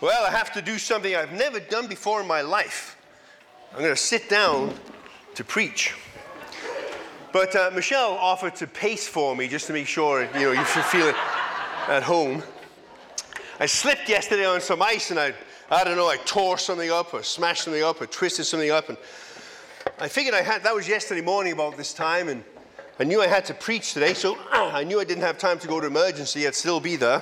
[0.00, 2.96] Well, I have to do something I've never done before in my life.
[3.72, 4.72] I'm going to sit down
[5.34, 5.92] to preach.
[7.32, 10.64] But uh, Michelle offered to pace for me just to make sure you know you
[10.64, 11.12] feel
[11.88, 12.44] at home.
[13.58, 15.34] I slipped yesterday on some ice and I,
[15.68, 18.90] I don't know, I tore something up or smashed something up or twisted something up.
[18.90, 18.98] And
[19.98, 22.28] I figured I had, that was yesterday morning about this time.
[22.28, 22.44] And
[23.00, 24.14] I knew I had to preach today.
[24.14, 26.46] So I knew I didn't have time to go to emergency.
[26.46, 27.20] I'd still be there.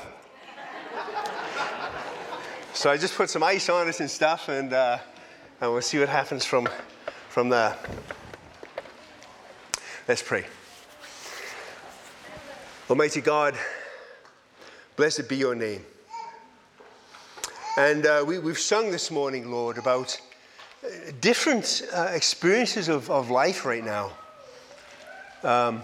[2.76, 4.50] So I just put some ice on it and stuff.
[4.50, 4.98] And, uh,
[5.62, 6.68] and we'll see what happens from,
[7.30, 7.74] from there.
[10.06, 10.44] Let's pray.
[12.90, 13.54] Almighty God,
[14.94, 15.86] blessed be your name.
[17.78, 20.20] And uh, we, have sung this morning, Lord, about
[20.84, 20.88] uh,
[21.22, 24.12] different uh, experiences of, of life right now.
[25.42, 25.80] Um,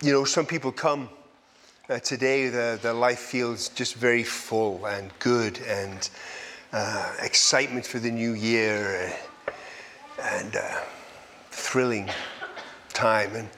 [0.00, 1.10] you know, some people come
[1.88, 6.10] uh, today, the, their life feels just very full and good and
[6.72, 9.10] uh, excitement for the new year
[9.48, 9.52] uh,
[10.22, 10.56] and
[11.50, 12.10] thrilling
[12.92, 13.34] time.
[13.34, 13.48] And,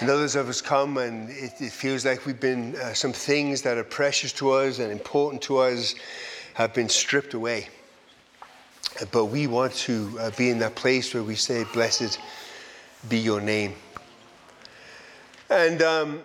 [0.00, 3.62] and others of us come and it, it feels like we've been, uh, some things
[3.62, 5.94] that are precious to us and important to us
[6.52, 7.68] have been stripped away.
[9.10, 12.20] But we want to uh, be in that place where we say, Blessed
[13.08, 13.74] be your name.
[15.50, 16.22] And um,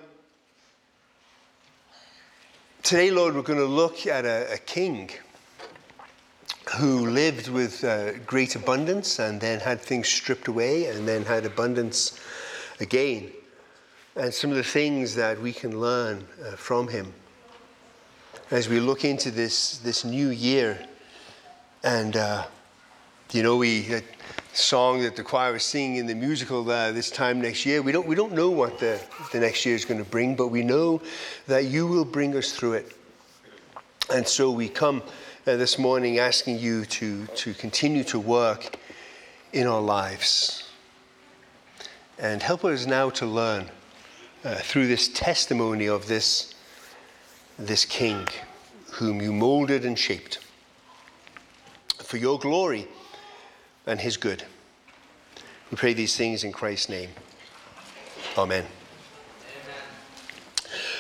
[2.83, 5.09] today, Lord, we're going to look at a, a king
[6.77, 11.45] who lived with uh, great abundance and then had things stripped away and then had
[11.45, 12.19] abundance
[12.79, 13.31] again.
[14.15, 17.13] And some of the things that we can learn uh, from him
[18.51, 20.79] as we look into this, this new year.
[21.83, 22.45] And, uh,
[23.31, 24.03] you know, we, that
[24.53, 27.91] song that the choir was singing in the musical uh, this time next year, we
[27.91, 28.99] don't, we don't know what the,
[29.31, 31.01] the next year is going to bring, but we know
[31.47, 32.91] that you will bring us through it.
[34.13, 35.03] And so we come
[35.45, 38.77] uh, this morning asking you to, to continue to work
[39.53, 40.69] in our lives.
[42.17, 43.65] And help us now to learn
[44.43, 46.53] uh, through this testimony of this,
[47.57, 48.27] this King
[48.93, 50.39] whom you molded and shaped
[52.03, 52.87] for your glory
[53.85, 54.43] and his good.
[55.71, 57.09] We pray these things in Christ's name.
[58.37, 58.65] Amen.
[58.65, 58.71] Amen.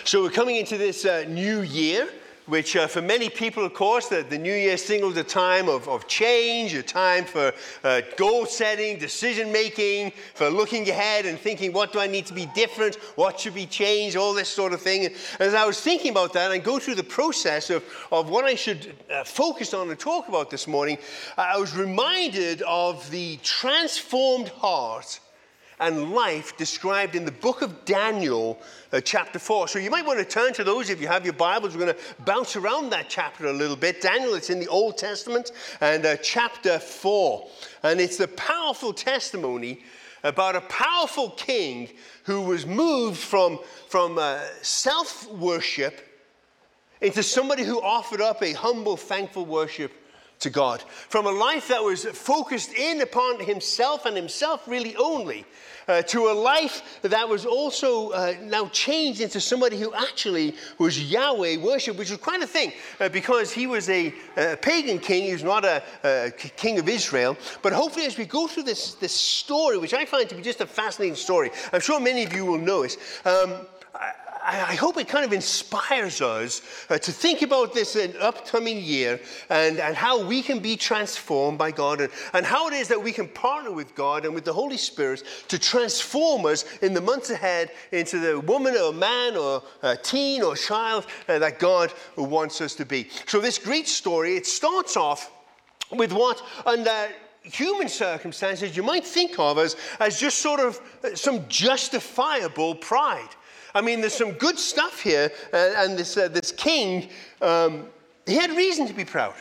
[0.03, 2.09] So we're coming into this uh, new year
[2.49, 5.87] which uh, for many people, of course, the, the New Year signals a time of,
[5.87, 11.71] of change, a time for uh, goal setting, decision making, for looking ahead and thinking,
[11.71, 12.95] what do I need to be different?
[13.15, 14.17] What should be changed?
[14.17, 15.05] All this sort of thing.
[15.05, 18.45] And as I was thinking about that and go through the process of, of what
[18.45, 20.97] I should uh, focus on and talk about this morning,
[21.37, 25.19] I was reminded of the transformed heart
[25.79, 28.59] and life described in the book of Daniel,
[28.91, 29.67] uh, chapter 4.
[29.67, 31.75] So you might want to turn to those if you have your Bibles.
[31.75, 34.01] We're going to bounce around that chapter a little bit.
[34.01, 35.51] Daniel, it's in the Old Testament,
[35.81, 37.47] and uh, chapter 4.
[37.83, 39.81] And it's the powerful testimony
[40.23, 41.89] about a powerful king
[42.23, 46.05] who was moved from, from uh, self worship
[47.01, 49.93] into somebody who offered up a humble, thankful worship
[50.39, 50.81] to God.
[50.81, 55.45] From a life that was focused in upon himself and himself really only,
[55.89, 61.11] uh, to a life that was also uh, now changed into somebody who actually was
[61.11, 65.23] Yahweh worship, which was quite a thing uh, because he was a, a, pagan king.
[65.23, 67.35] He was not a, a, king of Israel.
[67.63, 70.61] But hopefully, as we go through this, this story, which I find to be just
[70.61, 72.95] a fascinating story, I'm sure many of you will know it.
[73.25, 73.65] Um,
[74.75, 79.19] hope it kind of inspires us uh, to think about this in upcoming year
[79.49, 83.01] and, and how we can be transformed by God and, and how it is that
[83.01, 87.01] we can partner with God and with the Holy Spirit to transform us in the
[87.01, 89.61] months ahead into the woman or man or
[90.03, 93.09] teen or child uh, that God wants us to be.
[93.27, 95.31] So this great story, it starts off
[95.91, 97.09] with what under
[97.41, 103.29] human circumstances you might think of as, as just sort of uh, some justifiable pride.
[103.73, 107.09] I mean, there's some good stuff here, uh, and this, uh, this king,
[107.41, 107.87] um,
[108.25, 109.35] he had reason to be proud.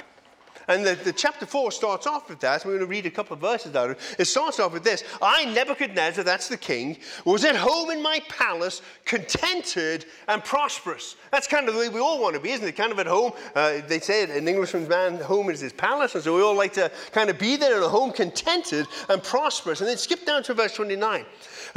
[0.68, 2.62] And the, the, chapter 4 starts off with that.
[2.64, 4.16] We're going to read a couple of verses out of it.
[4.18, 8.20] It starts off with this I, Nebuchadnezzar, that's the king, was at home in my
[8.28, 11.16] palace, contented and prosperous.
[11.32, 12.76] That's kind of the way we all want to be, isn't it?
[12.76, 13.32] Kind of at home.
[13.54, 16.14] Uh, they say an Englishman's man, home is his palace.
[16.14, 19.22] And so we all like to kind of be there in a home, contented and
[19.22, 19.80] prosperous.
[19.80, 21.24] And then skip down to verse 29.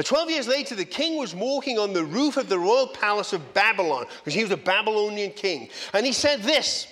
[0.04, 3.54] Twelve years later, the king was walking on the roof of the royal palace of
[3.54, 5.70] Babylon, because he was a Babylonian king.
[5.94, 6.88] And he said this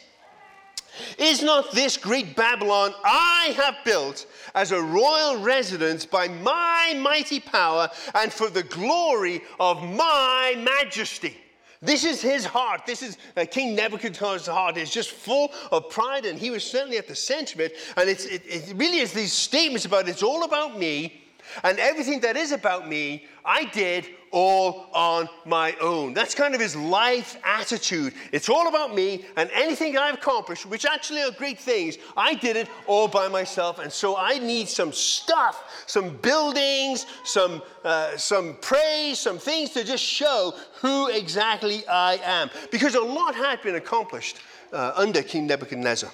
[1.17, 4.25] Is not this great Babylon I have built
[4.55, 11.35] as a royal residence by my mighty power and for the glory of my majesty?
[11.81, 12.85] This is his heart.
[12.85, 14.75] This is uh, King Nebuchadnezzar's heart.
[14.75, 17.77] It's just full of pride, and he was certainly at the center of it.
[17.95, 21.23] And it, it really is these statements about it's all about me,
[21.63, 26.13] and everything that is about me, I did all on my own.
[26.13, 28.13] That's kind of his life attitude.
[28.31, 32.55] It's all about me and anything I've accomplished, which actually are great things, I did
[32.55, 33.79] it all by myself.
[33.79, 39.83] And so I need some stuff, some buildings, some, uh, some praise, some things to
[39.83, 42.49] just show who exactly I am.
[42.71, 44.37] Because a lot had been accomplished
[44.71, 46.11] uh, under King Nebuchadnezzar.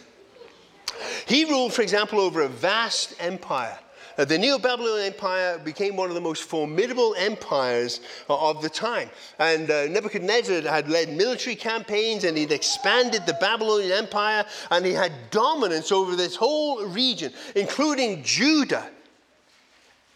[1.25, 3.77] He ruled, for example, over a vast empire.
[4.17, 8.69] Uh, the Neo Babylonian Empire became one of the most formidable empires uh, of the
[8.69, 9.09] time.
[9.39, 14.93] And uh, Nebuchadnezzar had led military campaigns and he'd expanded the Babylonian Empire and he
[14.93, 18.89] had dominance over this whole region, including Judah.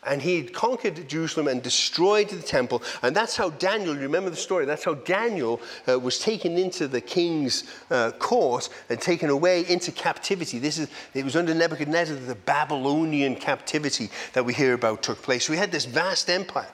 [0.04, 2.82] And he had conquered Jerusalem and destroyed the temple.
[3.02, 5.60] And that's how Daniel, remember the story, that's how Daniel
[5.90, 10.58] uh, was taken into the king's uh, court and taken away into captivity.
[10.58, 15.22] This is, it was under Nebuchadnezzar that the Babylonian captivity that we hear about took
[15.22, 15.46] place.
[15.46, 16.72] So we had this vast empire.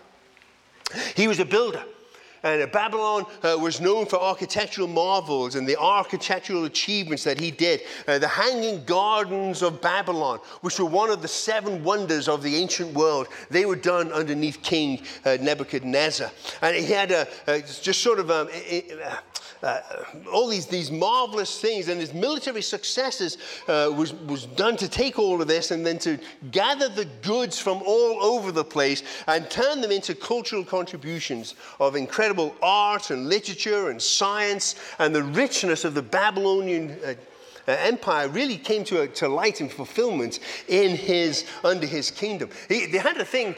[1.16, 1.84] He was a builder.
[2.46, 7.82] And Babylon uh, was known for architectural marvels and the architectural achievements that he did.
[8.08, 12.56] Uh, the Hanging Gardens of Babylon, which were one of the seven wonders of the
[12.56, 16.32] ancient world, they were done underneath King uh, Nebuchadnezzar.
[16.62, 18.48] And he had a, a just sort of um,
[19.64, 19.82] uh,
[20.32, 23.38] all these, these marvelous things, and his military successes
[23.68, 26.20] uh, was, was done to take all of this and then to
[26.52, 31.96] gather the goods from all over the place and turn them into cultural contributions of
[31.96, 36.98] incredible art and literature and science and the richness of the Babylonian.
[37.06, 37.14] Uh,
[37.68, 42.48] uh, empire really came to, to light and fulfillment in his under his kingdom.
[42.70, 43.56] He, they had a thing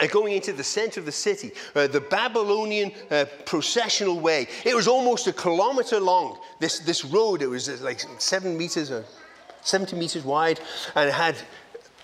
[0.00, 4.48] uh, going into the center of the city, uh, the Babylonian uh, processional way.
[4.64, 7.42] It was almost a kilometer long, this, this road.
[7.42, 9.04] It was uh, like seven meters or
[9.62, 10.60] 70 meters wide,
[10.94, 11.36] and it had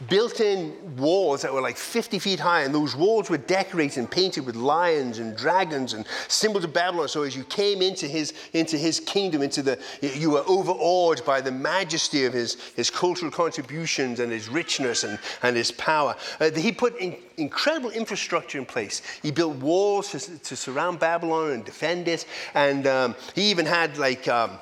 [0.07, 4.11] built in walls that were like 50 feet high, and those walls were decorated and
[4.11, 7.09] painted with lions and dragons and symbols of Babylon.
[7.09, 11.41] So as you came into his, into his kingdom, into the, you were overawed by
[11.41, 16.15] the majesty of his, his cultural contributions and his richness and, and his power.
[16.41, 19.03] Uh, he put in, incredible infrastructure in place.
[19.23, 23.99] He built walls to, to surround Babylon and defend it, and um, he even had
[23.99, 24.59] like um,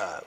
[0.00, 0.20] uh,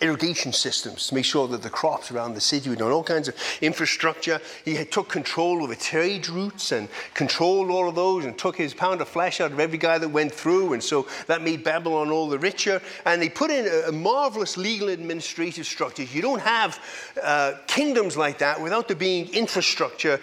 [0.00, 3.28] irrigation systems to make sure that the crops around the city were done, all kinds
[3.28, 4.40] of infrastructure.
[4.64, 8.74] He had, took control over trade routes and controlled all of those and took his
[8.74, 10.72] pound of flesh out of every guy that went through.
[10.72, 12.80] And so that made Babylon all the richer.
[13.04, 16.04] And they put in a, a marvelous legal administrative structure.
[16.04, 16.82] You don't have
[17.22, 20.20] uh, kingdoms like that without there being infrastructure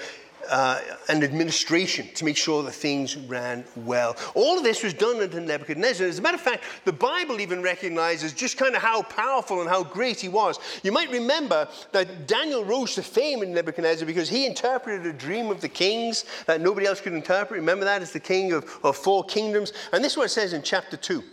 [0.49, 4.15] uh, and administration to make sure that things ran well.
[4.33, 6.07] All of this was done under Nebuchadnezzar.
[6.07, 9.69] As a matter of fact, the Bible even recognizes just kind of how powerful and
[9.69, 10.59] how great he was.
[10.83, 15.49] You might remember that Daniel rose to fame in Nebuchadnezzar because he interpreted a dream
[15.51, 17.59] of the kings that nobody else could interpret.
[17.59, 19.73] Remember that as the king of, of four kingdoms?
[19.93, 21.23] And this is what it says in chapter 2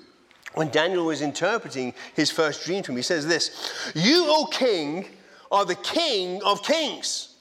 [0.55, 5.07] when Daniel was interpreting his first dream to him, he says this You, O king,
[5.51, 7.32] are the king of kings.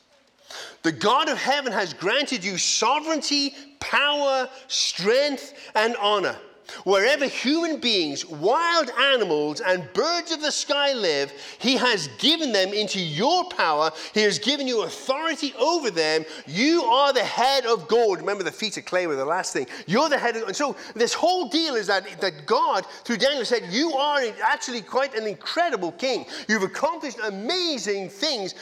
[0.83, 6.36] The God of heaven has granted you sovereignty, power, strength, and honor.
[6.83, 12.69] Wherever human beings, wild animals, and birds of the sky live, He has given them
[12.69, 13.92] into your power.
[14.14, 16.23] He has given you authority over them.
[16.47, 18.19] You are the head of gold.
[18.19, 19.68] Remember, the feet of clay were the last thing.
[19.85, 23.45] You're the head of And so, this whole deal is that, that God, through Daniel,
[23.45, 26.26] said, You are actually quite an incredible king.
[26.47, 28.56] You've accomplished amazing things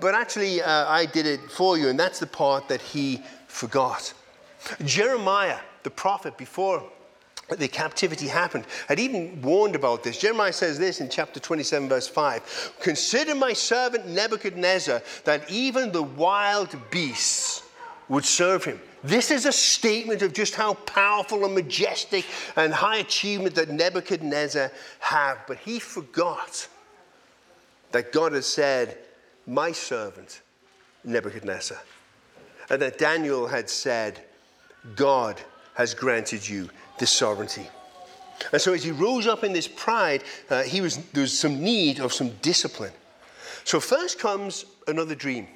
[0.00, 1.88] but actually, uh, I did it for you.
[1.88, 4.12] And that's the part that he forgot.
[4.84, 6.82] Jeremiah, the prophet, before
[7.50, 10.18] the captivity happened, had even warned about this.
[10.18, 16.02] Jeremiah says this in chapter 27, verse 5 Consider my servant Nebuchadnezzar, that even the
[16.02, 17.62] wild beasts
[18.08, 18.80] would serve him.
[19.02, 22.24] This is a statement of just how powerful and majestic
[22.56, 25.36] and high achievement that Nebuchadnezzar had.
[25.46, 26.66] But he forgot
[27.92, 28.98] that God has said,
[29.46, 30.42] my servant
[31.04, 31.78] Nebuchadnezzar.
[32.70, 34.20] And that Daniel had said,
[34.96, 35.40] God
[35.74, 37.68] has granted you this sovereignty.
[38.52, 41.62] And so as he rose up in this pride, uh, he was, there was some
[41.62, 42.92] need of some discipline.
[43.64, 45.48] So first comes another dream.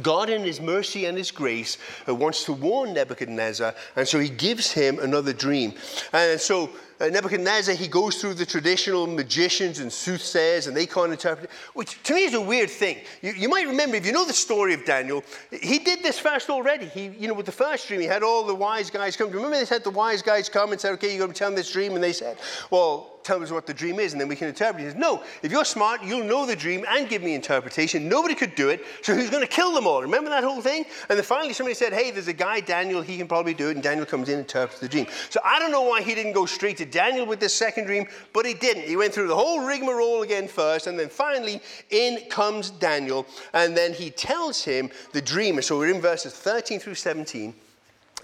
[0.00, 1.76] God, in His mercy and His grace,
[2.08, 5.74] uh, wants to warn Nebuchadnezzar, and so He gives him another dream.
[6.12, 6.70] And so
[7.02, 11.50] Uh, Nebuchadnezzar, he goes through the traditional magicians and soothsayers, and they can't interpret it,
[11.74, 12.98] which to me is a weird thing.
[13.22, 16.48] You, you, might remember, if you know the story of Daniel, he did this first
[16.48, 16.86] already.
[16.86, 19.30] He, you know, with the first dream, he had all the wise guys come.
[19.30, 21.56] Remember, they had the wise guys come and said, okay, you're going to tell them
[21.56, 22.38] this dream, and they said,
[22.70, 24.84] well, tell us what the dream is and then we can interpret it.
[24.84, 28.08] He says, No, if you're smart, you'll know the dream and give me interpretation.
[28.08, 30.02] Nobody could do it, so who's going to kill them all?
[30.02, 30.84] Remember that whole thing?
[31.08, 33.74] And then finally somebody said, Hey, there's a guy, Daniel, he can probably do it.
[33.74, 35.06] And Daniel comes in and interprets the dream.
[35.30, 38.06] So I don't know why he didn't go straight to Daniel with this second dream,
[38.32, 38.84] but he didn't.
[38.84, 43.76] He went through the whole rigmarole again first, and then finally in comes Daniel, and
[43.76, 45.60] then he tells him the dream.
[45.62, 47.52] So we're in verses 13 through 17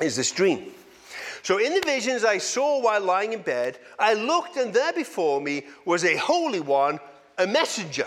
[0.00, 0.72] is this dream.
[1.42, 5.40] So in the visions I saw while lying in bed, I looked, and there before
[5.40, 7.00] me was a holy one,
[7.38, 8.06] a messenger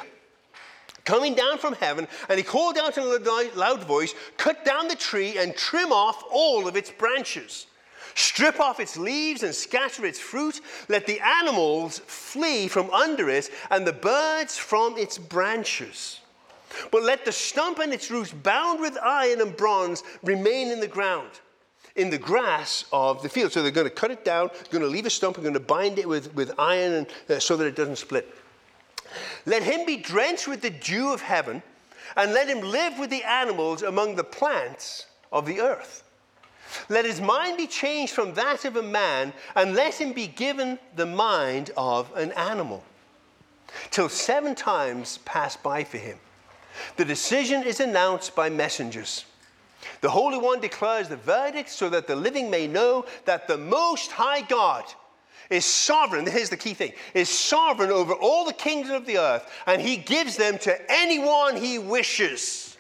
[1.06, 4.96] coming down from heaven, and he called out in a loud voice, Cut down the
[4.96, 7.68] tree and trim off all of its branches.
[8.16, 10.62] Strip off its leaves and scatter its fruit.
[10.90, 16.20] Let the animals flee from under it, and the birds from its branches.
[16.92, 20.88] But let the stump and its roots, bound with iron and bronze, remain in the
[20.88, 21.30] ground
[21.96, 23.52] in the grass of the field.
[23.52, 25.60] So they're going to cut it down, going to leave a stump, and going to
[25.60, 28.34] bind it with, with iron and, uh, so that it doesn't split.
[29.46, 31.62] Let him be drenched with the dew of heaven,
[32.16, 36.04] and let him live with the animals among the plants of the earth.
[36.90, 40.80] Let his mind be changed from that of a man, and let him be given
[40.96, 42.84] the mind of an animal.
[43.90, 46.20] Till seven times pass by for him.
[46.98, 49.26] The decision is announced by messengers.
[50.02, 54.12] The Holy One declares the verdict so that the living may know that the Most
[54.12, 54.84] High God
[55.50, 56.26] is sovereign.
[56.26, 59.98] Here's the key thing is sovereign over all the kingdoms of the earth, and he
[59.98, 62.78] gives them to anyone he wishes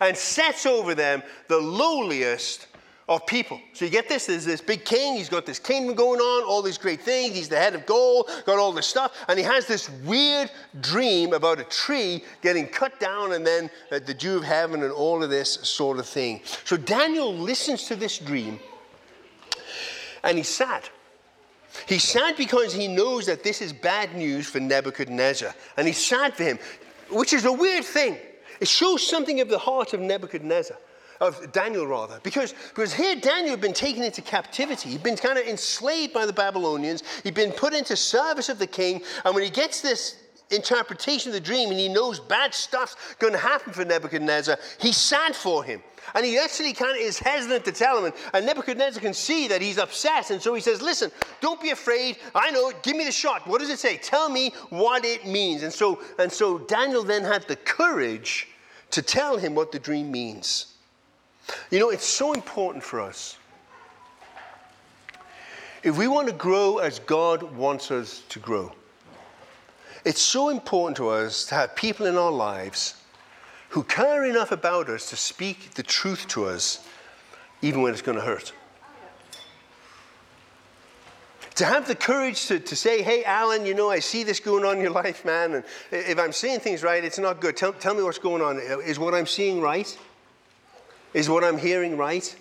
[0.00, 2.66] and sets over them the lowliest
[3.08, 3.60] of people.
[3.72, 6.60] So you get this, there's this big king, he's got this kingdom going on, all
[6.60, 9.66] these great things, he's the head of gold, got all this stuff, and he has
[9.66, 10.50] this weird
[10.80, 14.92] dream about a tree getting cut down and then uh, the dew of heaven and
[14.92, 16.42] all of this sort of thing.
[16.64, 18.60] So Daniel listens to this dream
[20.22, 20.88] and he's sad.
[21.86, 26.34] He's sad because he knows that this is bad news for Nebuchadnezzar, and he's sad
[26.34, 26.58] for him,
[27.10, 28.18] which is a weird thing.
[28.60, 30.76] It shows something of the heart of Nebuchadnezzar
[31.20, 34.90] of Daniel rather, because, because here Daniel had been taken into captivity.
[34.90, 37.02] He'd been kind of enslaved by the Babylonians.
[37.24, 39.02] He'd been put into service of the king.
[39.24, 43.32] And when he gets this interpretation of the dream and he knows bad stuff's going
[43.32, 45.82] to happen for Nebuchadnezzar, he's sad for him.
[46.14, 48.06] And he actually kind of is hesitant to tell him.
[48.06, 50.30] And, and, Nebuchadnezzar can see that he's upset.
[50.30, 51.10] And so he says, Listen,
[51.42, 52.16] don't be afraid.
[52.34, 52.82] I know it.
[52.82, 53.46] Give me the shot.
[53.46, 53.98] What does it say?
[53.98, 55.62] Tell me what it means.
[55.64, 58.48] And so, and so Daniel then had the courage
[58.90, 60.77] to tell him what the dream means.
[61.70, 63.36] You know, it's so important for us.
[65.82, 68.72] If we want to grow as God wants us to grow,
[70.04, 72.94] it's so important to us to have people in our lives
[73.70, 76.86] who care enough about us to speak the truth to us,
[77.62, 78.52] even when it's going to hurt.
[81.56, 84.64] To have the courage to, to say, hey, Alan, you know, I see this going
[84.64, 87.56] on in your life, man, and if I'm seeing things right, it's not good.
[87.56, 88.58] Tell, tell me what's going on.
[88.58, 89.98] Is what I'm seeing right?
[91.14, 92.36] Is what I'm hearing right?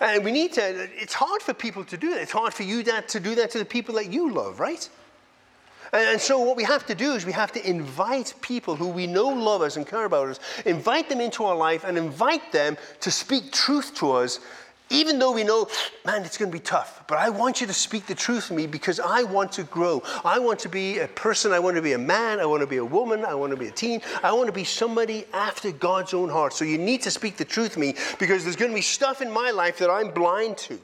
[0.00, 2.20] And we need to, it's hard for people to do that.
[2.20, 4.88] It's hard for you that, to do that to the people that you love, right?
[5.92, 8.88] And, and so what we have to do is we have to invite people who
[8.88, 12.52] we know love us and care about us, invite them into our life and invite
[12.52, 14.40] them to speak truth to us
[14.90, 15.68] even though we know,
[16.04, 18.54] man, it's going to be tough, but I want you to speak the truth to
[18.54, 20.02] me because I want to grow.
[20.24, 21.52] I want to be a person.
[21.52, 22.38] I want to be a man.
[22.38, 23.24] I want to be a woman.
[23.24, 24.02] I want to be a teen.
[24.22, 26.52] I want to be somebody after God's own heart.
[26.52, 29.22] So you need to speak the truth to me because there's going to be stuff
[29.22, 30.78] in my life that I'm blind to.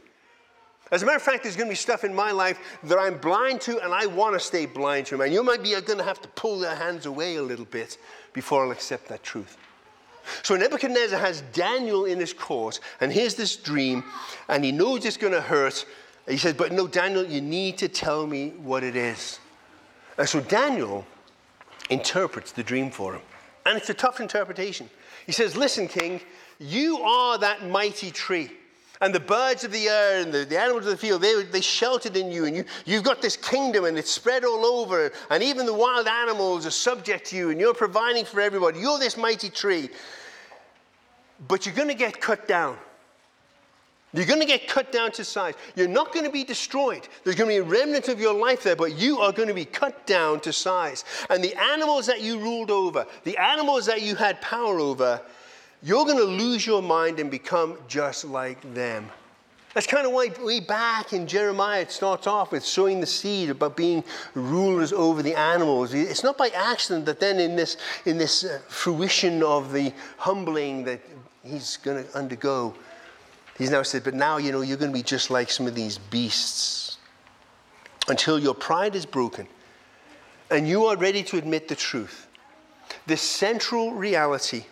[0.90, 3.19] As a matter of fact, there's going to be stuff in my life that I'm
[3.19, 5.21] blind to and I want to stay blind to.
[5.21, 7.99] And you might be going to have to pull their hands away a little bit
[8.33, 9.57] before I'll accept that truth.
[10.42, 14.04] So Nebuchadnezzar has Daniel in his court, and here's this dream,
[14.48, 15.84] and he knows it's going to hurt.
[16.28, 19.38] He says, But no, Daniel, you need to tell me what it is.
[20.18, 21.06] And so Daniel
[21.88, 23.22] interprets the dream for him.
[23.66, 24.88] And it's a tough interpretation.
[25.26, 26.20] He says, Listen, king,
[26.58, 28.50] you are that mighty tree.
[29.00, 31.62] And the birds of the air and the, the animals of the field, they, they
[31.62, 32.45] sheltered in you.
[32.45, 35.11] And you, you've got this kingdom and it's spread all over.
[35.30, 37.50] And even the wild animals are subject to you.
[37.50, 38.80] And you're providing for everybody.
[38.80, 39.88] You're this mighty tree.
[41.49, 42.76] But you're going to get cut down.
[44.12, 45.54] You're going to get cut down to size.
[45.76, 47.09] You're not going to be destroyed.
[47.23, 49.54] There's going to be a remnant of your life there, but you are going to
[49.54, 51.04] be cut down to size.
[51.30, 55.23] And the animals that you ruled over, the animals that you had power over,
[55.82, 59.08] you're going to lose your mind and become just like them.
[59.75, 63.50] That's kind of why way back in Jeremiah it starts off with sowing the seed
[63.50, 64.02] about being
[64.34, 65.94] rulers over the animals.
[65.94, 70.84] It's not by accident that then in this, in this uh, fruition of the humbling
[70.84, 71.00] that
[71.44, 72.75] he's going to undergo,
[73.56, 75.76] he's now said, but now, you know, you're going to be just like some of
[75.76, 76.99] these beasts
[78.08, 79.46] until your pride is broken
[80.50, 82.26] and you are ready to admit the truth.
[83.06, 84.64] This central reality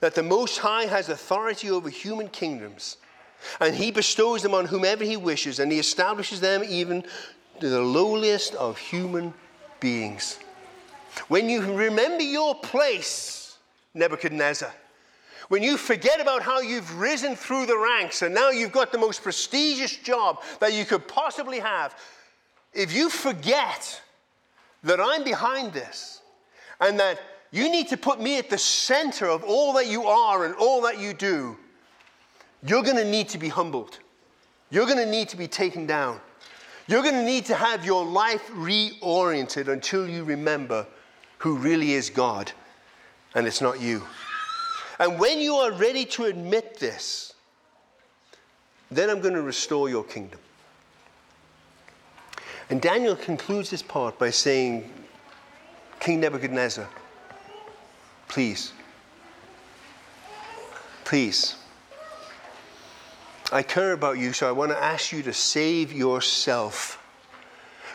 [0.00, 2.96] that the Most High has authority over human kingdoms
[3.60, 7.04] and he bestows them on whomever he wishes, and he establishes them even
[7.60, 9.32] to the lowliest of human
[9.80, 10.38] beings.
[11.28, 13.58] When you remember your place,
[13.94, 14.72] Nebuchadnezzar,
[15.48, 18.98] when you forget about how you've risen through the ranks and now you've got the
[18.98, 21.96] most prestigious job that you could possibly have,
[22.72, 24.00] if you forget
[24.82, 26.20] that I'm behind this
[26.80, 27.18] and that
[27.50, 30.82] you need to put me at the center of all that you are and all
[30.82, 31.56] that you do,
[32.66, 33.98] you're going to need to be humbled.
[34.70, 36.20] You're going to need to be taken down.
[36.86, 40.86] You're going to need to have your life reoriented until you remember
[41.38, 42.52] who really is God
[43.34, 44.02] and it's not you.
[44.98, 47.34] And when you are ready to admit this,
[48.90, 50.40] then I'm going to restore your kingdom.
[52.70, 54.90] And Daniel concludes this part by saying,
[56.00, 56.88] King Nebuchadnezzar,
[58.28, 58.72] please,
[61.04, 61.56] please
[63.50, 67.02] I care about you, so I want to ask you to save yourself.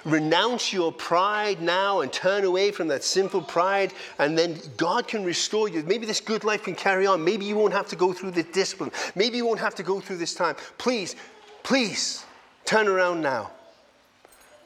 [0.03, 5.23] Renounce your pride now and turn away from that sinful pride, and then God can
[5.23, 5.83] restore you.
[5.83, 7.23] Maybe this good life can carry on.
[7.23, 8.91] Maybe you won't have to go through the discipline.
[9.15, 10.55] Maybe you won't have to go through this time.
[10.77, 11.15] Please,
[11.61, 12.25] please
[12.65, 13.51] turn around now.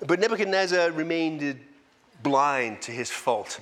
[0.05, 1.59] But Nebuchadnezzar remained
[2.23, 3.59] blind to his fault.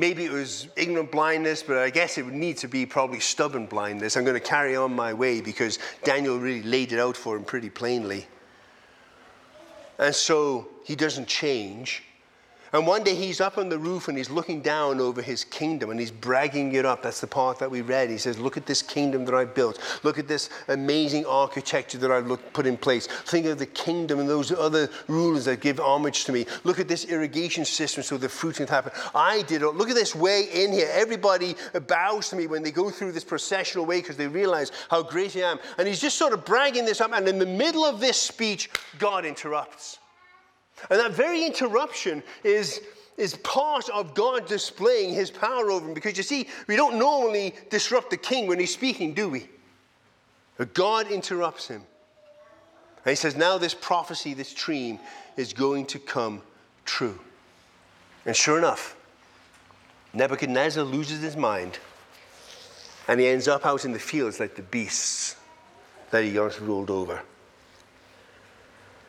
[0.00, 3.66] Maybe it was ignorant blindness, but I guess it would need to be probably stubborn
[3.66, 4.16] blindness.
[4.16, 7.44] I'm going to carry on my way because Daniel really laid it out for him
[7.44, 8.26] pretty plainly.
[9.98, 12.02] And so he doesn't change.
[12.72, 15.90] And one day he's up on the roof and he's looking down over his kingdom
[15.90, 17.02] and he's bragging it up.
[17.02, 18.10] That's the part that we read.
[18.10, 19.80] He says, Look at this kingdom that I've built.
[20.04, 23.06] Look at this amazing architecture that I've put in place.
[23.06, 26.46] Think of the kingdom and those other rulers that give homage to me.
[26.62, 28.92] Look at this irrigation system so the fruit can happen.
[29.14, 29.70] I did it.
[29.70, 30.88] Look at this way in here.
[30.92, 31.56] Everybody
[31.88, 35.36] bows to me when they go through this processional way because they realize how great
[35.36, 35.58] I am.
[35.78, 37.12] And he's just sort of bragging this up.
[37.12, 39.99] And in the middle of this speech, God interrupts.
[40.88, 42.80] And that very interruption is,
[43.16, 45.94] is part of God displaying his power over him.
[45.94, 49.48] Because you see, we don't normally disrupt the king when he's speaking, do we?
[50.56, 51.82] But God interrupts him.
[53.04, 54.98] And he says, Now this prophecy, this dream,
[55.36, 56.42] is going to come
[56.84, 57.18] true.
[58.26, 58.96] And sure enough,
[60.12, 61.78] Nebuchadnezzar loses his mind
[63.08, 65.36] and he ends up out in the fields like the beasts
[66.10, 67.22] that he once ruled over.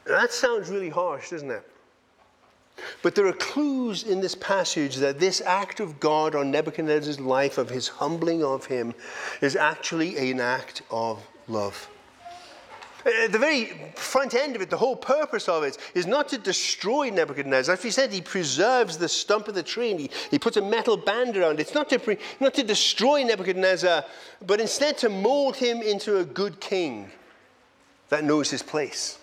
[0.06, 1.68] That sounds really harsh, doesn't it?
[3.02, 7.58] But there are clues in this passage that this act of God on Nebuchadnezzar's life,
[7.58, 8.94] of his humbling of him,
[9.42, 11.90] is actually an act of love.
[13.04, 16.38] At the very front end of it, the whole purpose of it is not to
[16.38, 17.74] destroy Nebuchadnezzar.
[17.74, 20.62] As we said, he preserves the stump of the tree and he, he puts a
[20.62, 21.64] metal band around it.
[21.64, 24.06] It's not to, pre, not to destroy Nebuchadnezzar,
[24.46, 27.10] but instead to mold him into a good king
[28.10, 29.18] that knows his place.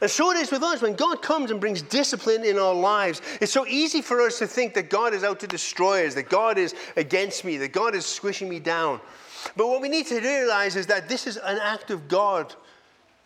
[0.00, 0.82] And so it is with us.
[0.82, 4.46] When God comes and brings discipline in our lives, it's so easy for us to
[4.46, 7.94] think that God is out to destroy us, that God is against me, that God
[7.94, 9.00] is squishing me down.
[9.56, 12.54] But what we need to realize is that this is an act of God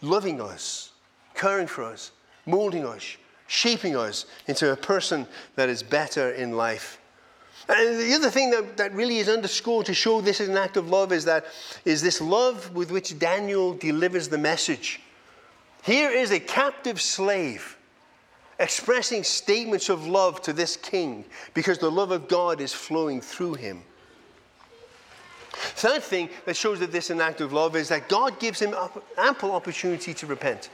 [0.02, 0.92] loving us,
[1.34, 2.12] caring for us,
[2.46, 7.00] molding us, shaping us into a person that is better in life.
[7.68, 10.76] And the other thing that, that really is underscored to show this is an act
[10.76, 11.46] of love is that
[11.84, 15.00] is this love with which Daniel delivers the message.
[15.86, 17.78] Here is a captive slave
[18.58, 23.54] expressing statements of love to this king because the love of God is flowing through
[23.54, 23.84] him.
[25.52, 28.60] Third thing that shows that this is an act of love is that God gives
[28.60, 28.74] him
[29.16, 30.70] ample opportunity to repent.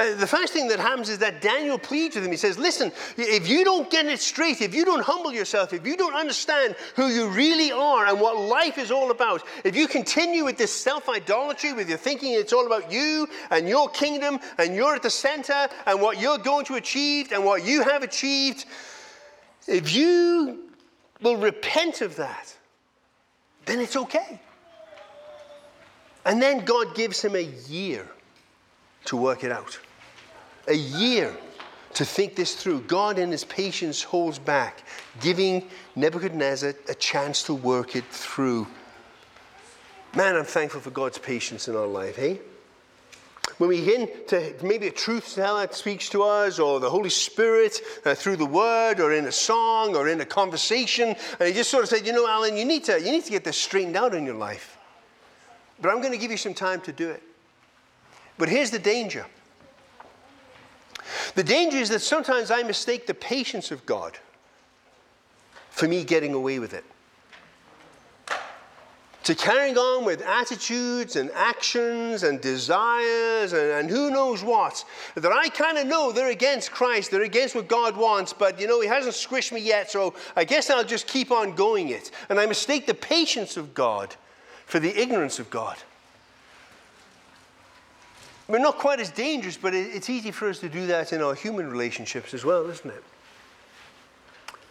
[0.00, 2.30] Uh, the first thing that happens is that Daniel pleads with him.
[2.30, 5.86] He says, Listen, if you don't get it straight, if you don't humble yourself, if
[5.86, 9.86] you don't understand who you really are and what life is all about, if you
[9.86, 14.40] continue with this self idolatry, with your thinking it's all about you and your kingdom
[14.56, 18.02] and you're at the center and what you're going to achieve and what you have
[18.02, 18.64] achieved,
[19.68, 20.70] if you
[21.20, 22.56] will repent of that,
[23.66, 24.40] then it's okay.
[26.24, 28.08] And then God gives him a year
[29.04, 29.78] to work it out.
[30.68, 31.36] A year
[31.94, 32.82] to think this through.
[32.82, 34.82] God, in his patience, holds back,
[35.20, 38.66] giving Nebuchadnezzar a chance to work it through.
[40.14, 42.40] Man, I'm thankful for God's patience in our life, hey?
[43.60, 47.78] when we begin to maybe a truth teller speaks to us, or the Holy Spirit
[48.06, 51.70] uh, through the Word, or in a song, or in a conversation, and he just
[51.70, 53.96] sort of said, "You know, Alan, you need to you need to get this straightened
[53.96, 54.78] out in your life."
[55.78, 57.22] But I'm going to give you some time to do it.
[58.38, 59.26] But here's the danger.
[61.34, 64.18] The danger is that sometimes I mistake the patience of God
[65.70, 66.84] for me getting away with it
[69.22, 75.30] to carrying on with attitudes and actions and desires and, and who knows what that
[75.30, 78.80] I kind of know they're against Christ, they're against what God wants, but you know,
[78.80, 82.10] He hasn't squished me yet, so I guess I'll just keep on going it.
[82.28, 84.16] And I mistake the patience of God
[84.66, 85.76] for the ignorance of God.
[88.50, 91.36] We're not quite as dangerous, but it's easy for us to do that in our
[91.36, 93.04] human relationships as well, isn't it?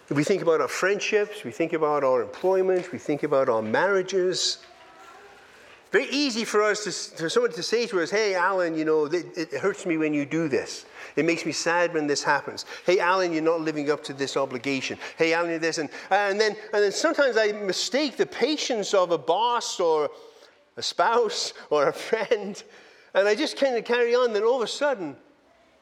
[0.09, 3.61] If we think about our friendships, we think about our employment, we think about our
[3.61, 4.57] marriages.
[5.91, 9.05] Very easy for us to, for someone to say to us, "Hey, Alan, you know,
[9.05, 10.85] it, it hurts me when you do this.
[11.15, 12.65] It makes me sad when this happens.
[12.85, 14.99] Hey, Alan, you're not living up to this obligation.
[15.17, 19.11] Hey, Alan, you're this." And, and then, and then sometimes I mistake the patience of
[19.11, 20.09] a boss or
[20.75, 22.61] a spouse or a friend,
[23.13, 24.33] and I just kind of carry on.
[24.33, 25.15] Then all of a sudden,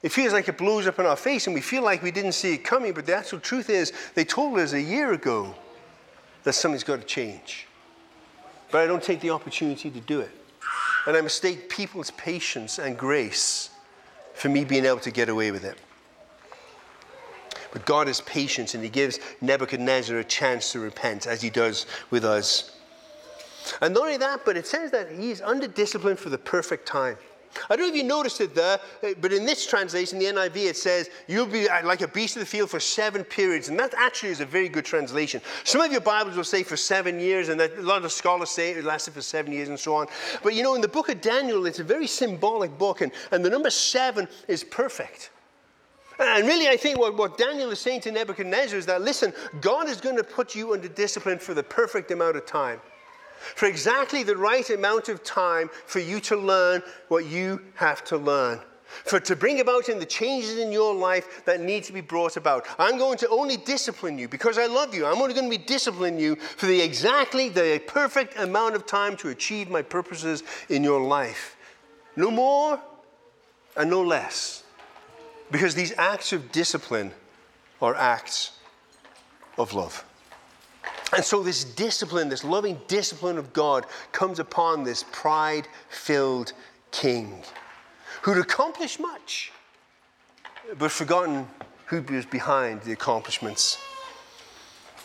[0.03, 2.33] it feels like it blows up in our face and we feel like we didn't
[2.33, 5.55] see it coming, but the actual truth is, they told us a year ago
[6.43, 7.67] that something's got to change.
[8.71, 10.31] But I don't take the opportunity to do it.
[11.07, 13.69] And I mistake people's patience and grace
[14.33, 15.77] for me being able to get away with it.
[17.71, 21.85] But God is patient and He gives Nebuchadnezzar a chance to repent, as He does
[22.11, 22.76] with us.
[23.81, 26.87] And not only that, but it says that He is under discipline for the perfect
[26.87, 27.17] time.
[27.69, 30.55] I don't know if you noticed it there, eh, but in this translation, the NIV,
[30.55, 33.69] it says, You'll be uh, like a beast of the field for seven periods.
[33.69, 35.41] And that actually is a very good translation.
[35.63, 38.71] Some of your Bibles will say for seven years, and a lot of scholars say
[38.71, 40.07] it lasted for seven years and so on.
[40.43, 43.43] But you know, in the book of Daniel, it's a very symbolic book, and, and
[43.43, 45.31] the number seven is perfect.
[46.19, 49.87] And really, I think what, what Daniel is saying to Nebuchadnezzar is that, listen, God
[49.87, 52.79] is going to put you under discipline for the perfect amount of time
[53.37, 58.17] for exactly the right amount of time for you to learn what you have to
[58.17, 58.59] learn.
[58.87, 62.37] For to bring about in the changes in your life that need to be brought
[62.37, 62.65] about.
[62.79, 65.05] I'm going to only discipline you because I love you.
[65.05, 69.17] I'm only going to be disciplining you for the exactly the perfect amount of time
[69.17, 71.57] to achieve my purposes in your life.
[72.15, 72.79] No more
[73.75, 74.63] and no less.
[75.51, 77.11] Because these acts of discipline
[77.81, 78.53] are acts
[79.57, 80.03] of love.
[81.13, 86.53] And so, this discipline, this loving discipline of God, comes upon this pride filled
[86.91, 87.43] king
[88.23, 89.51] who'd accomplished much,
[90.77, 91.47] but forgotten
[91.85, 93.77] who was behind the accomplishments.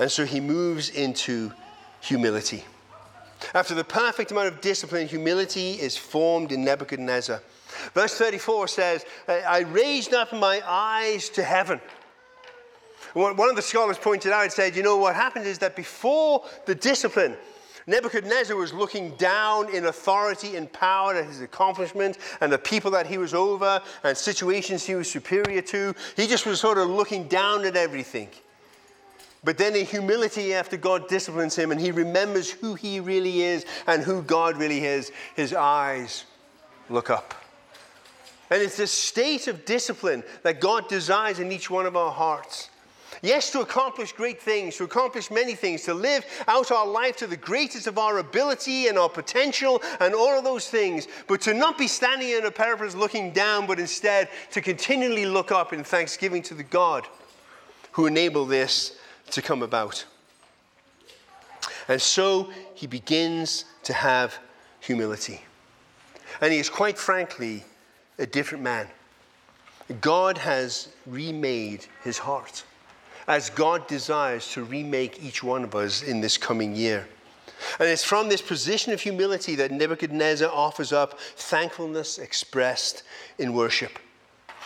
[0.01, 1.53] And so, he moves into
[2.01, 2.65] humility.
[3.55, 7.41] After the perfect amount of discipline, humility is formed in Nebuchadnezzar.
[7.95, 11.81] Verse 34 says, I raised up my eyes to heaven.
[13.15, 16.45] One of the scholars pointed out, and said, you know, what happened is that before
[16.67, 17.37] the discipline,
[17.87, 23.07] Nebuchadnezzar was looking down in authority and power at his accomplishment and the people that
[23.07, 25.95] he was over and situations he was superior to.
[26.17, 28.29] He just was sort of looking down at everything.
[29.45, 33.67] But then, in humility, after God disciplines him and he remembers who he really is
[33.89, 36.25] and who God really is, his eyes
[36.89, 37.35] look up.
[38.51, 42.71] And it's this state of discipline that God desires in each one of our hearts.
[43.25, 47.29] Yes, to accomplish great things, to accomplish many things, to live out our life to
[47.29, 51.55] the greatest of our ability and our potential and all of those things, but to
[51.55, 55.85] not be standing in a paraphrase looking down, but instead to continually look up in
[55.85, 57.07] thanksgiving to the God
[57.93, 58.99] who enabled this
[59.31, 60.05] to come about.
[61.87, 64.37] And so he begins to have
[64.81, 65.43] humility.
[66.41, 67.63] And he is quite frankly
[68.19, 68.89] a different man.
[70.01, 72.65] God has remade his heart
[73.29, 77.07] as God desires to remake each one of us in this coming year.
[77.79, 83.05] And it's from this position of humility that Nebuchadnezzar offers up thankfulness expressed
[83.39, 83.99] in worship.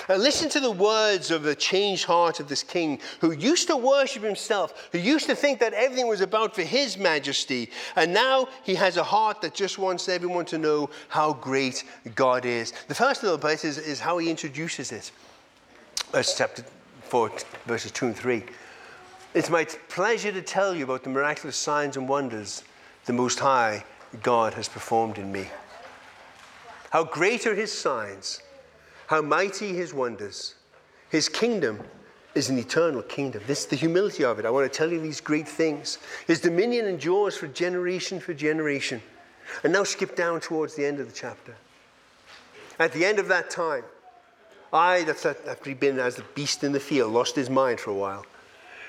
[0.09, 3.77] And listen to the words of the changed heart of this king who used to
[3.77, 7.71] worship himself, who used to think that everything was about for his majesty.
[7.97, 12.45] And now he has a heart that just wants everyone to know how great God
[12.45, 12.73] is.
[12.89, 15.11] The first little bit is, is how he introduces it.
[16.13, 16.65] Verse chapter
[17.07, 17.33] 4,
[17.67, 18.43] verses 2 and 3.
[19.35, 22.65] It's my pleasure to tell you about the miraculous signs and wonders
[23.05, 23.85] the Most High
[24.23, 25.49] God has performed in me.
[26.91, 28.41] How great are his signs,
[29.07, 30.55] how mighty his wonders.
[31.11, 31.81] His kingdom
[32.35, 33.43] is an eternal kingdom.
[33.47, 34.45] This is the humility of it.
[34.45, 35.99] I want to tell you these great things.
[36.27, 39.01] His dominion endures for generation for generation.
[39.63, 41.55] And now skip down towards the end of the chapter.
[42.79, 43.85] At the end of that time,
[44.73, 47.91] I, that's after he'd been as the beast in the field, lost his mind for
[47.91, 48.25] a while.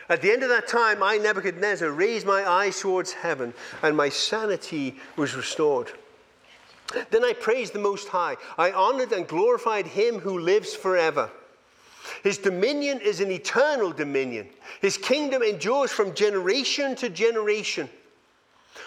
[0.09, 4.09] At the end of that time, I, Nebuchadnezzar, raised my eyes towards heaven, and my
[4.09, 5.91] sanity was restored.
[7.09, 8.37] Then I praised the Most High.
[8.57, 11.29] I honored and glorified him who lives forever.
[12.23, 14.47] His dominion is an eternal dominion.
[14.81, 17.89] His kingdom endures from generation to generation.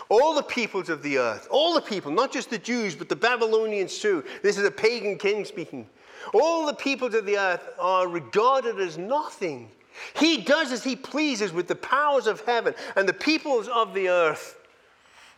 [0.09, 3.17] All the peoples of the earth, all the people, not just the Jews, but the
[3.17, 4.25] Babylonians too.
[4.43, 5.87] This is a pagan king speaking.
[6.33, 9.71] All the peoples of the earth are regarded as nothing.
[10.15, 14.09] He does as he pleases with the powers of heaven and the peoples of the
[14.09, 14.57] earth.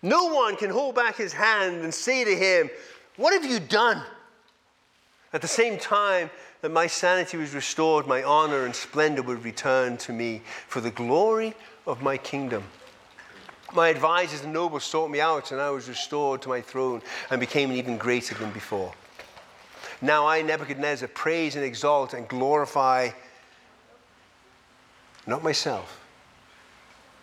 [0.03, 2.71] No one can hold back his hand and say to him,
[3.17, 4.03] What have you done?
[5.33, 9.97] At the same time that my sanity was restored, my honor and splendor would return
[9.99, 11.55] to me for the glory
[11.87, 12.65] of my kingdom.
[13.73, 17.41] My advisors and nobles sought me out, and I was restored to my throne and
[17.41, 18.93] became even greater than before.
[20.03, 23.11] Now I, Nebuchadnezzar, praise and exalt and glorify
[25.29, 26.01] not myself,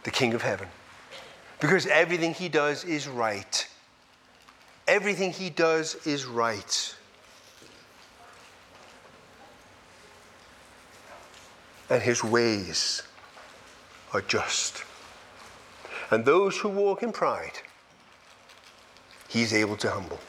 [0.04, 0.70] the King of heaven.
[1.60, 3.68] Because everything he does is right.
[4.88, 6.96] Everything he does is right.
[11.90, 13.04] And his ways
[14.14, 14.86] are just.
[16.12, 17.60] And those who walk in pride,
[19.28, 20.20] he's able to humble.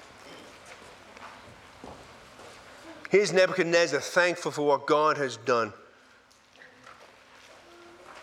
[3.10, 5.72] Here's Nebuchadnezzar thankful for what God has done.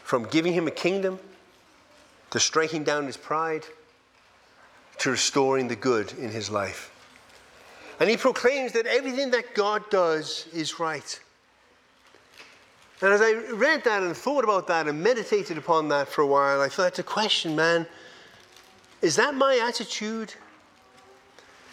[0.03, 1.19] From giving him a kingdom
[2.29, 3.65] to striking down his pride,
[4.99, 6.93] to restoring the good in his life.
[7.99, 11.19] And he proclaims that everything that God does is right.
[13.01, 16.27] And as I read that and thought about that and meditated upon that for a
[16.27, 17.85] while, I thought, it's a question, man.
[19.01, 20.33] Is that my attitude?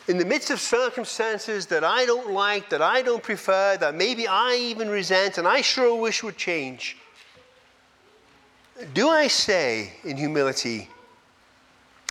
[0.06, 4.28] In the midst of circumstances that I don't like, that I don't prefer, that maybe
[4.28, 6.98] I even resent, and I sure wish would change,
[8.92, 10.90] do I say in humility,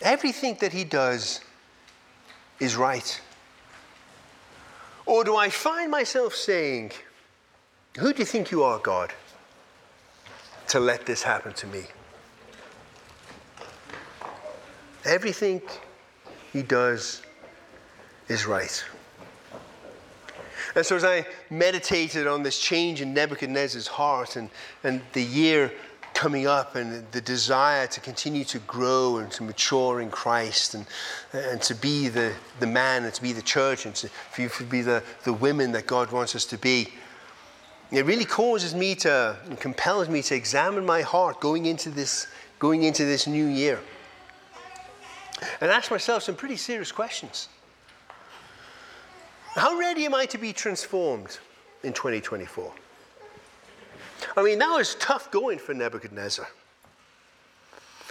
[0.02, 1.42] everything that he does
[2.60, 3.22] is right?
[5.06, 6.94] Or do I find myself saying,
[8.00, 9.14] Who do you think you are, God,
[10.70, 11.84] to let this happen to me?
[15.06, 15.62] Everything
[16.54, 17.22] he does
[18.34, 18.84] is right.
[20.76, 24.50] And so, as I meditated on this change in Nebuchadnezzar's heart and,
[24.84, 25.72] and the year
[26.16, 30.86] coming up and the desire to continue to grow and to mature in Christ and,
[31.32, 34.50] and to be the, the man and to be the church and to, for you
[34.50, 36.90] to be the, the women that God wants us to be.
[37.92, 42.28] It really causes me to and compels me to examine my heart going into this,
[42.58, 43.80] going into this new year
[45.62, 47.50] and ask myself some pretty serious questions.
[49.56, 51.38] How ready am I to be transformed
[51.84, 52.72] in 2024?
[54.36, 56.48] I mean, that was tough going for Nebuchadnezzar.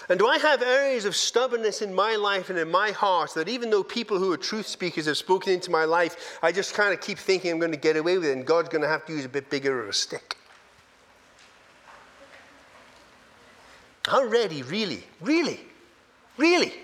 [0.09, 3.49] And do I have areas of stubbornness in my life and in my heart that
[3.49, 6.93] even though people who are truth speakers have spoken into my life, I just kind
[6.95, 9.05] of keep thinking I'm going to get away with it and God's going to have
[9.07, 10.37] to use a bit bigger of a stick?
[14.07, 15.61] How ready, really, really,
[16.37, 16.75] really?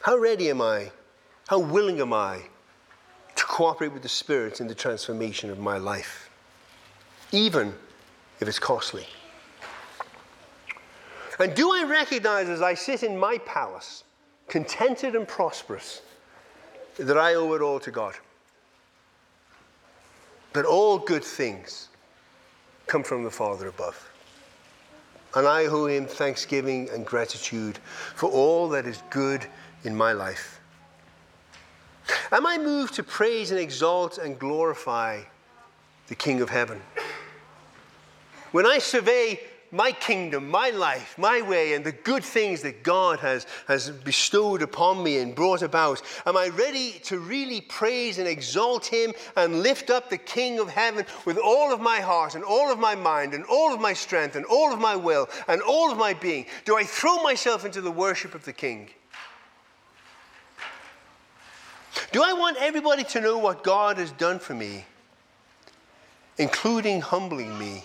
[0.00, 0.90] How ready am I?
[1.48, 2.42] How willing am I
[3.50, 6.30] cooperate with the Spirit in the transformation of my life?
[7.32, 7.74] even
[8.40, 9.06] if it's costly.
[11.38, 14.04] And do I recognize as I sit in my palace,
[14.48, 16.02] contented and prosperous,
[16.98, 18.14] that I owe it all to God?
[20.52, 21.88] That all good things
[22.86, 24.06] come from the Father above.
[25.34, 27.78] And I owe him thanksgiving and gratitude
[28.16, 29.46] for all that is good
[29.84, 30.59] in my life.
[32.32, 35.22] Am I moved to praise and exalt and glorify
[36.08, 36.80] the King of heaven?
[38.52, 39.40] When I survey
[39.72, 44.62] my kingdom, my life, my way, and the good things that God has, has bestowed
[44.62, 49.62] upon me and brought about, am I ready to really praise and exalt Him and
[49.62, 52.94] lift up the King of heaven with all of my heart and all of my
[52.94, 56.14] mind and all of my strength and all of my will and all of my
[56.14, 56.46] being?
[56.64, 58.90] Do I throw myself into the worship of the King?
[62.12, 64.84] Do I want everybody to know what God has done for me,
[66.38, 67.84] including humbling me?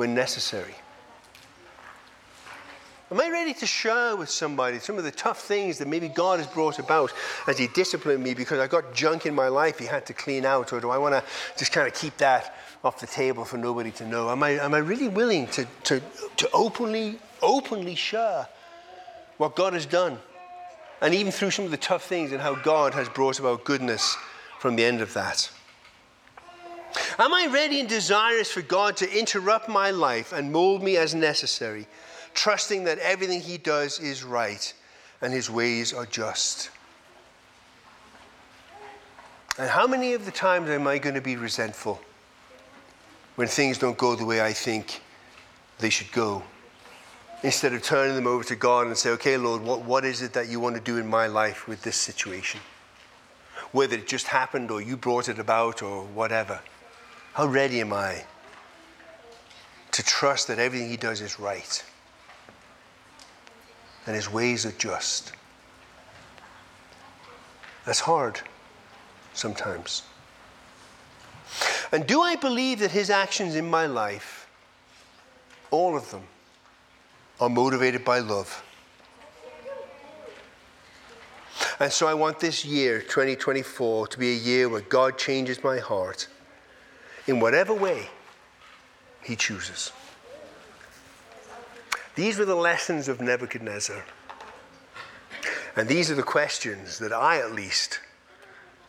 [0.00, 0.74] when necessary?
[3.10, 6.38] Am I ready to share with somebody some of the tough things that maybe God
[6.38, 7.12] has brought about
[7.46, 10.46] as He disciplined me because I got junk in my life He had to clean
[10.46, 10.72] out?
[10.72, 11.24] Or do I want to
[11.58, 14.30] just kind of keep that off the table for nobody to know?
[14.30, 16.00] Am I, am I really willing to, to,
[16.36, 18.48] to openly, openly share
[19.36, 20.18] what God has done?
[21.00, 24.16] And even through some of the tough things and how God has brought about goodness
[24.58, 25.50] from the end of that?
[27.18, 31.14] Am I ready and desirous for God to interrupt my life and mold me as
[31.14, 31.86] necessary,
[32.34, 34.72] trusting that everything He does is right
[35.22, 36.70] and His ways are just?
[39.58, 42.00] And how many of the times am I going to be resentful
[43.36, 45.02] when things don't go the way I think
[45.78, 46.42] they should go?
[47.42, 50.34] Instead of turning them over to God and say, okay, Lord, what, what is it
[50.34, 52.60] that you want to do in my life with this situation?
[53.72, 56.60] Whether it just happened or you brought it about or whatever.
[57.32, 58.24] How ready am I
[59.92, 61.82] to trust that everything He does is right
[64.06, 65.32] and His ways are just?
[67.86, 68.40] That's hard
[69.32, 70.02] sometimes.
[71.90, 74.48] And do I believe that His actions in my life,
[75.70, 76.22] all of them,
[77.40, 78.62] are motivated by love?
[81.78, 85.78] And so I want this year, 2024, to be a year where God changes my
[85.78, 86.28] heart
[87.26, 88.08] in whatever way
[89.22, 89.92] He chooses.
[92.16, 94.04] These were the lessons of Nebuchadnezzar.
[95.76, 98.00] And these are the questions that I, at least,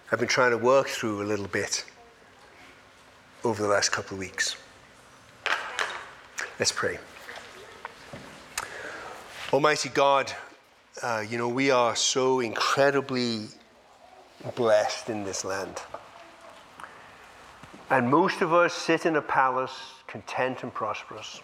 [0.07, 1.85] have been trying to work through a little bit
[3.45, 4.57] over the last couple of weeks.
[6.59, 6.97] Let's pray.
[9.53, 10.31] Almighty God,
[11.03, 13.47] uh, you know, we are so incredibly
[14.55, 15.81] blessed in this land.
[17.89, 19.73] And most of us sit in a palace
[20.07, 21.41] content and prosperous.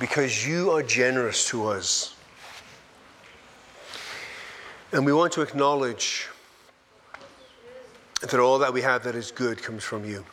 [0.00, 2.16] Because you are generous to us.
[4.92, 6.28] And we want to acknowledge
[8.22, 10.24] that all that we have that is good comes from you.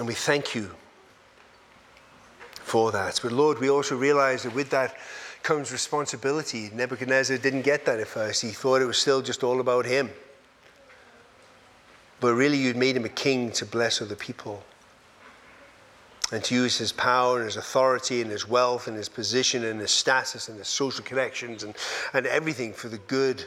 [0.00, 0.72] And we thank you
[2.66, 3.20] for that.
[3.22, 4.96] But Lord, we also realize that with that
[5.44, 6.68] comes responsibility.
[6.74, 8.42] Nebuchadnezzar didn't get that at first.
[8.42, 10.10] He thought it was still just all about him.
[12.18, 14.64] But really, you'd made him a king to bless other people
[16.32, 19.78] and to use his power and his authority and his wealth and his position and
[19.78, 21.76] his status and his social connections and,
[22.14, 23.44] and everything for the good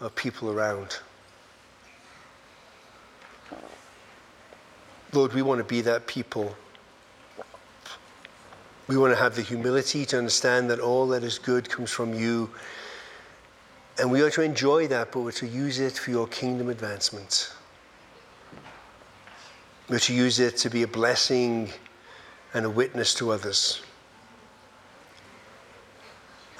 [0.00, 0.98] of people around.
[5.12, 6.56] Lord, we want to be that people
[8.88, 12.14] we want to have the humility to understand that all that is good comes from
[12.14, 12.50] you.
[13.98, 17.52] And we are to enjoy that, but we're to use it for your kingdom advancement.
[19.88, 21.70] We're to use it to be a blessing
[22.54, 23.82] and a witness to others.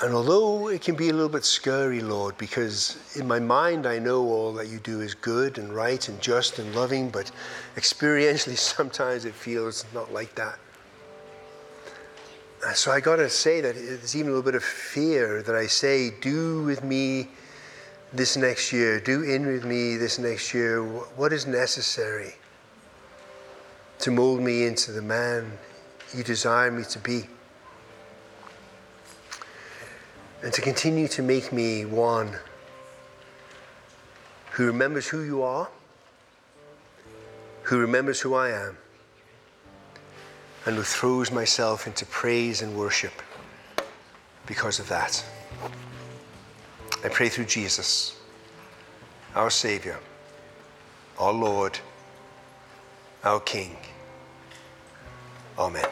[0.00, 3.98] And although it can be a little bit scary, Lord, because in my mind I
[3.98, 7.30] know all that you do is good and right and just and loving, but
[7.76, 10.58] experientially sometimes it feels not like that
[12.74, 15.66] so I got to say that there's even a little bit of fear that I
[15.66, 17.28] say, do with me
[18.12, 22.34] this next year, do in with me this next year what is necessary
[23.98, 25.50] to mold me into the man
[26.14, 27.24] you desire me to be.
[30.42, 32.36] And to continue to make me one
[34.52, 35.68] who remembers who you are,
[37.62, 38.76] who remembers who I am
[40.66, 43.12] and who throws myself into praise and worship
[44.46, 45.24] because of that.
[47.04, 48.16] I pray through Jesus,
[49.34, 49.98] our Savior,
[51.18, 51.78] our Lord,
[53.24, 53.76] our King.
[55.58, 55.88] Amen.